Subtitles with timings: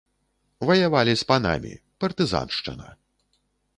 [0.69, 1.73] Ваявалі з панамі,
[2.05, 2.87] партызаншчына.